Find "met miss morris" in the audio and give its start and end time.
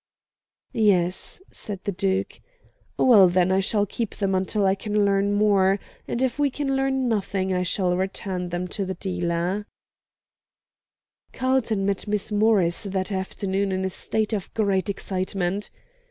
11.85-12.81